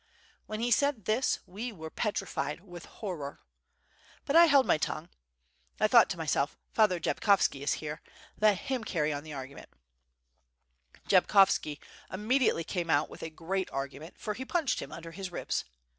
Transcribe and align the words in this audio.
When 0.47 0.61
he 0.61 0.71
said 0.71 1.05
this 1.05 1.41
we 1.45 1.71
were 1.71 1.91
petrified 1.91 2.61
with 2.61 2.85
horror. 2.85 3.39
But 4.25 4.35
I 4.35 4.45
held 4.45 4.65
my 4.65 4.79
tongue. 4.79 5.09
I 5.79 5.87
thought 5.87 6.09
to 6.09 6.17
myself, 6.17 6.57
Father 6.73 6.99
Jabkovski 6.99 7.61
is 7.61 7.73
here, 7.73 8.01
let 8.39 8.57
him 8.57 8.83
carry 8.83 9.13
on 9.13 9.21
^44 9.21 9.21
WITH 9.21 9.25
FIRE 9.25 9.25
AND 9.25 9.25
SWORD, 9.25 9.25
the 9.25 11.13
argument. 11.13 11.27
Jabkovski 11.37 11.79
immediately 12.11 12.63
came 12.63 12.89
out 12.89 13.11
with 13.11 13.21
a 13.21 13.29
great 13.29 13.69
argument, 13.69 14.17
for 14.17 14.33
he 14.33 14.43
punched 14.43 14.81
him 14.81 14.91
under 14.91 15.11
his 15.11 15.31
ribs. 15.31 15.65